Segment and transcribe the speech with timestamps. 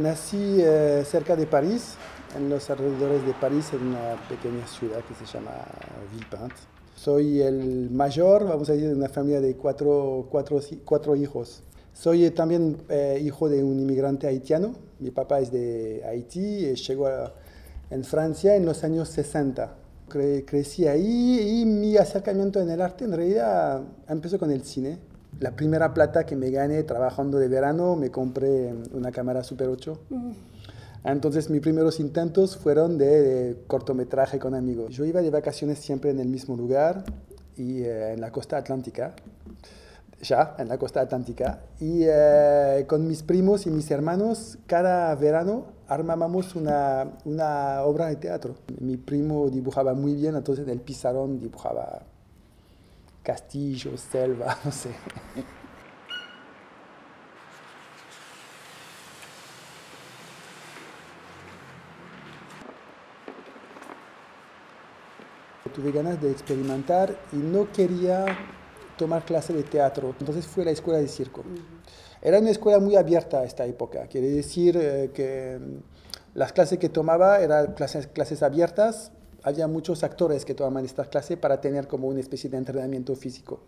[0.00, 1.94] Nací eh, cerca de París,
[2.34, 5.50] en los alrededores de París, en una pequeña ciudad que se llama
[6.10, 6.54] Villepinte.
[6.96, 11.62] Soy el mayor, vamos a decir, de una familia de cuatro, cuatro, cuatro hijos.
[11.92, 14.74] Soy también eh, hijo de un inmigrante haitiano.
[15.00, 17.08] Mi papá es de Haití y llegó
[17.90, 19.76] en Francia en los años 60.
[20.08, 25.52] crecí ahí y mi acercamiento en el arte en realidad empezó con el cine la
[25.52, 29.98] primera plata que me gané trabajando de verano, me compré una cámara Super 8.
[31.04, 34.94] Entonces mis primeros intentos fueron de, cortometraje con amigos.
[34.94, 37.04] Yo iba de vacaciones siempre en el mismo lugar
[37.56, 39.14] y eh, en la costa atlántica,
[40.20, 41.60] ya en la costa atlántica.
[41.80, 48.16] Y eh, con mis primos y mis hermanos, cada verano armábamos una, una obra de
[48.16, 48.56] teatro.
[48.78, 52.02] Mi primo dibujaba muy bien, entonces en el pizarrón dibujaba
[53.30, 54.90] castillo, selva, no sé.
[65.72, 68.26] Tuve ganas de experimentar y no quería
[68.98, 71.44] tomar clase de teatro, entonces fui a la escuela de circo.
[72.20, 76.80] Era una escuela muy abierta a esta época, quiere decir eh, que mm, las clases
[76.80, 81.86] que tomaba eran clases, clases abiertas, había muchos actores que tomaban esta clase para tener
[81.86, 83.60] como una especie de entrenamiento físico.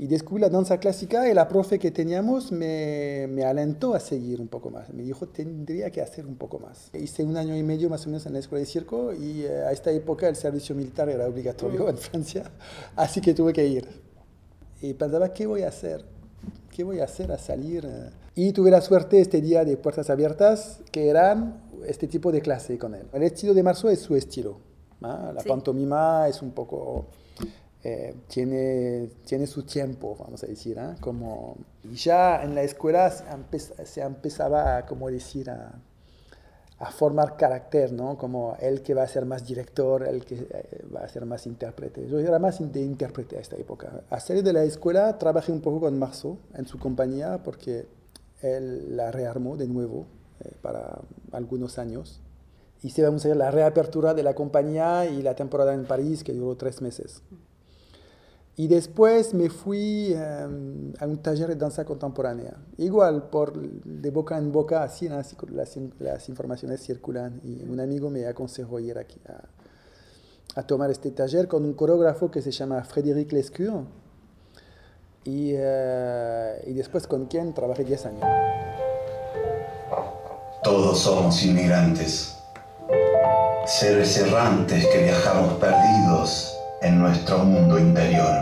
[0.00, 4.40] Y descubrí la danza clásica y la profe que teníamos me, me, alentó a seguir
[4.40, 4.94] un poco más.
[4.94, 6.90] Me dijo, tendría que hacer un poco más.
[6.94, 9.64] Hice un año y medio más o menos en la escuela de circo y eh,
[9.66, 11.88] a esta época el servicio militar era obligatorio mm.
[11.88, 12.44] en Francia,
[12.96, 13.88] así que tuve que ir.
[14.80, 16.04] Y pensaba, ¿qué voy a hacer?
[16.70, 17.84] ¿Qué voy a hacer a salir?
[18.36, 22.78] Y tuve la suerte este día de puertas abiertas, que eran este tipo de clase
[22.78, 23.06] con él.
[23.12, 24.58] El estilo de marzo es su estilo.
[25.00, 27.06] La pantomima es un poco...
[27.84, 30.96] Eh, tiene, tiene su tiempo, vamos a decir, ¿eh?
[31.00, 31.56] como
[31.92, 35.80] ya en la escuela se, empezaba a, como decir, a,
[36.80, 38.18] a, formar carácter, ¿no?
[38.18, 41.46] Como el que va a ser más director, el que eh, va a ser más
[41.46, 42.08] intérprete.
[42.08, 44.02] Yo era más de intérprete a esta época.
[44.10, 47.86] A salir de la escuela trabajé un poco con Marceau en su compañía porque
[48.42, 50.17] él la rearmó de nuevo
[50.62, 51.00] para
[51.32, 52.20] algunos años
[52.82, 56.32] y se vamos a la reapertura de la compañía y la temporada en París que
[56.32, 57.22] duró tres meses.
[58.56, 62.56] Y después me fui em, a un taller de danza contemporánea.
[62.76, 65.36] Igual, por, de boca en boca, así, las,
[66.00, 67.40] las, informaciones circulan.
[67.44, 72.32] Y un amigo me aconsejó ir aquí a, a, tomar este taller con un coreógrafo
[72.32, 73.84] que se llama Frédéric Lescure.
[75.22, 78.67] Y, eh, y después con quien trabajé 10 años.
[80.68, 82.36] Todos somos inmigrantes
[83.64, 88.36] seres errantes que viajamos perdidos en nuestro mundo interior.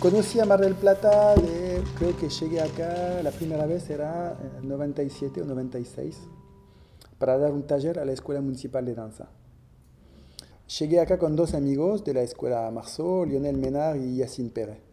[0.00, 1.34] Conocí a Mar del Plata,
[1.96, 6.18] creo que llegué acá, la primera vez era en 97 o 96,
[7.18, 9.28] para dar un taller a la Escuela Municipal de Danza.
[10.78, 14.92] Llegué acá con dos amigos de la Escuela Marceau, Lionel Menard y Yacine Pérez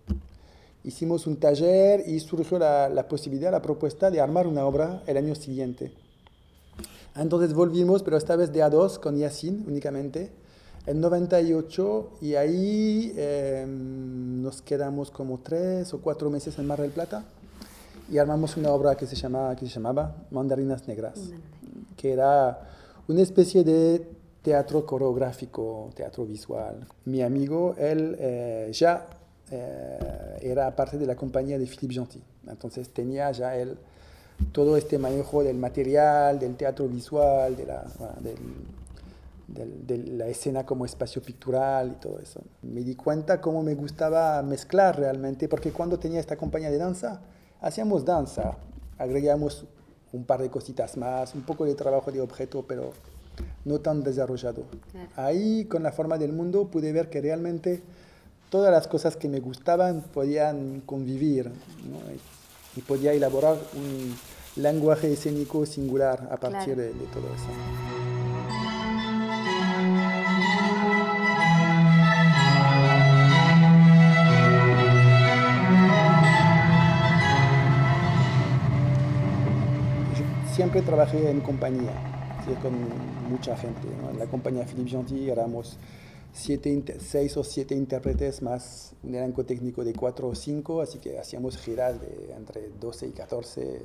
[0.89, 5.17] hicimos un taller y surgió la, la, posibilidad, la propuesta de armar una obra el
[5.17, 5.91] año siguiente.
[7.15, 10.31] Entonces volvimos, pero esta vez de a dos, con Yacine únicamente,
[10.85, 16.91] en 98, y ahí em, nos quedamos como tres o cuatro meses en Mar del
[16.91, 17.25] Plata
[18.11, 21.19] y armamos una obra que se, llama, que se llamaba Mandarinas Negras,
[21.95, 22.69] que era
[23.07, 24.07] una especie de
[24.41, 26.87] teatro coreográfico, teatro visual.
[27.05, 29.05] Mi amigo, él eh, ya
[29.51, 32.23] eh, era parte de la compañía de Philippe Gentil.
[32.47, 33.77] Entonces tenía ya él
[34.51, 37.85] todo este manejo del material, del teatro visual, de la,
[39.53, 42.41] de la escena como espacio pictural y todo eso.
[42.61, 47.21] Me di cuenta cómo me gustaba mezclar realmente, porque cuando tenía esta compañía de danza,
[47.61, 48.57] hacíamos danza,
[48.97, 49.65] agregamos
[50.11, 52.93] un par de cositas más, un poco de trabajo de objeto, pero
[53.65, 54.63] no tan desarrollado.
[55.15, 57.81] Ahí, con la forma del mundo, pude ver que realmente
[58.49, 61.51] todas las cosas que me gustaban podían convivir
[62.75, 64.15] y, podía elaborar un
[64.55, 67.49] lenguaje escénico singular a partir de, todo eso.
[80.55, 81.93] siempre trabajé en compañía,
[82.61, 82.73] con
[83.29, 83.87] mucha gente.
[84.11, 85.77] En la compañía Philippe Gentil éramos
[86.31, 91.19] siete, seis o siete intérpretes más un elenco técnico de cuatro o cinco, así que
[91.19, 93.81] hacíamos giras de entre 12 y 14,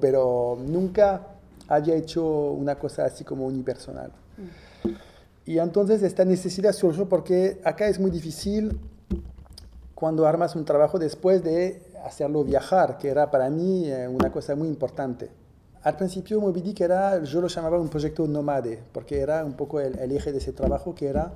[0.00, 1.28] pero nunca
[1.68, 4.12] había hecho una cosa así como unipersonal.
[4.36, 4.90] Mm.
[5.46, 8.78] Y entonces esta necesidad surgió porque acá es muy difícil
[9.94, 14.54] cuando armas un trabajo después de hacerlo viajar, que era para mí eh, una cosa
[14.54, 15.30] muy importante.
[15.84, 19.80] Al principio Moby Dick era, yo lo llamaba un proyecto nómade, porque era un poco
[19.80, 21.34] el, eje de ese trabajo, que era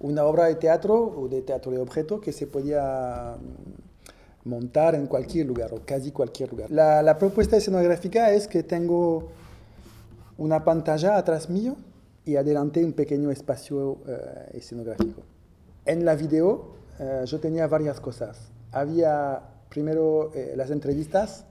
[0.00, 5.06] una obra de teatro o de teatro de objeto que se podía mm, montar en
[5.06, 6.70] cualquier lugar o casi cualquier lugar.
[6.70, 9.28] La, propuesta escenográfica es que tengo
[10.38, 11.76] una pantalla atrás mío
[12.24, 15.20] y adelante un pequeño espacio eh, escenográfico.
[15.84, 18.50] En la video eh, yo tenía varias cosas.
[18.72, 21.44] Había primero eh, las entrevistas,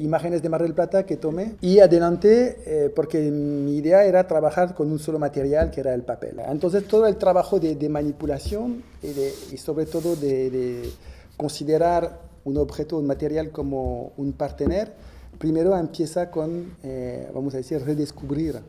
[0.00, 4.90] imágenes de Mar del Plata que tomé y adelante porque mi idea era trabajar con
[4.90, 6.40] un solo material que era el papel.
[6.48, 10.90] Entonces todo el trabajo de, manipulación y, sobre todo de, de
[11.36, 14.92] considerar un objeto, un material como un partener,
[15.38, 18.60] primero empieza con, eh, vamos a decir, redescubrir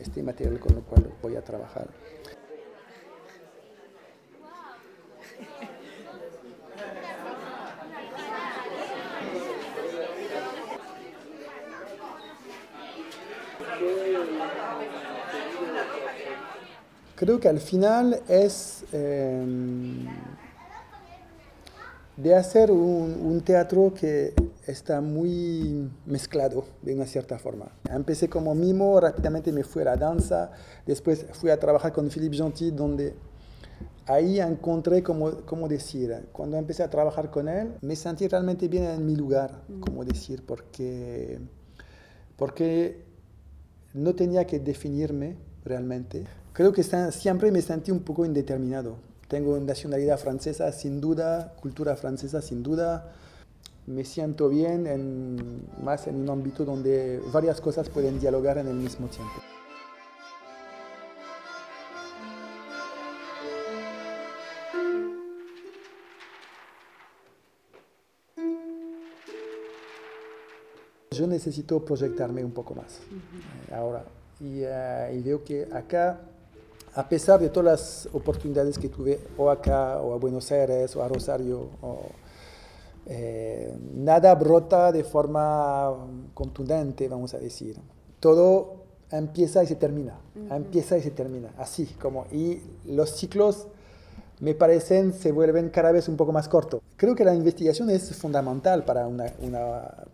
[0.00, 1.88] este material con el cual voy a trabajar.
[17.16, 18.84] Creo que al final es...
[18.92, 20.06] Em,
[22.18, 24.34] de hacer un, teatro que
[24.66, 27.66] está muy mezclado de una cierta forma.
[27.88, 30.50] Empecé como mimo, rápidamente me fui a la danza,
[30.84, 33.14] después fui a trabajar con Philippe Gentil, donde
[34.06, 38.84] ahí encontré, como, como decir, cuando empecé a trabajar con él, me sentí realmente bien
[38.84, 41.38] en mi lugar, como decir, porque,
[42.36, 43.07] porque
[43.94, 46.24] no tenía que definirme realmente.
[46.52, 48.96] Creo que siempre me sentí un poco indeterminado
[49.28, 53.12] tengo nacionalidad francesa sin duda, cultura francesa sin duda.
[53.86, 58.76] Me siento bien en, más en un ámbito donde varias cosas pueden dialogar en el
[58.76, 59.34] mismo tiempo.
[71.18, 73.00] Yo necesito proyectarme un poco más
[73.68, 74.04] eh, ahora
[74.40, 76.20] y, eh, y veo que acá
[76.94, 81.02] a pesar de todas las oportunidades que tuve o acá, o a Buenos Aires, o
[81.02, 81.68] a Rosario,
[83.06, 85.94] eh, nada brota de forma
[86.34, 87.76] contundente, vamos a decir.
[88.18, 90.18] Todo empieza y se termina,
[90.50, 92.26] empieza y se termina, así como.
[92.32, 93.68] Y los ciclos,
[94.40, 96.80] me parecen, se vuelven cada vez un poco más cortos.
[96.96, 99.32] Creo que la investigación es fundamental para una...
[99.40, 100.04] una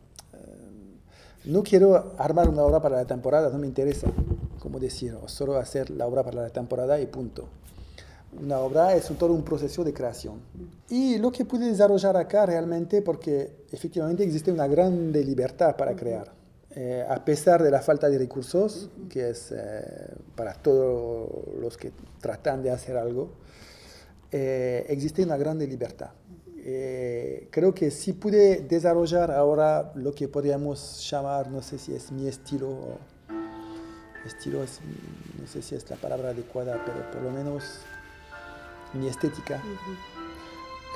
[1.45, 4.09] no quiero armar una obra para la temporada, no me interesa
[4.65, 7.47] como decir, solo hacer la obra para la temporada y punto.
[8.41, 10.41] Una obra es todo un proceso de creación.
[10.89, 16.33] Y lo que pude desarrollar acá realmente, porque efectivamente existe una gran libertad para crear.
[16.71, 21.29] Eh, a pesar de la falta de recursos, que es eh, para todos
[21.61, 21.93] los que
[22.23, 23.29] tratan de hacer algo,
[24.33, 26.09] eh, existe una gran libertad.
[27.51, 32.27] Creo que si pude desarrollar ahora lo que podríamos llamar, no sé si es mi
[32.27, 32.99] estilo
[34.27, 37.81] estilo, no sé si es la palabra adecuada, pero por lo menos
[38.93, 39.61] mi estética,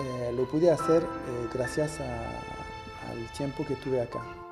[0.01, 4.48] eh, lo pude hacer eh, gracias al tiempo que tuve acá.